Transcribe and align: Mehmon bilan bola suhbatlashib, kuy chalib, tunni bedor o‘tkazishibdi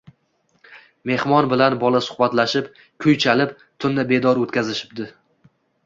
Mehmon 1.09 1.51
bilan 1.51 1.77
bola 1.85 2.01
suhbatlashib, 2.07 2.73
kuy 3.05 3.17
chalib, 3.27 3.55
tunni 3.85 4.11
bedor 4.15 4.45
o‘tkazishibdi 4.47 5.13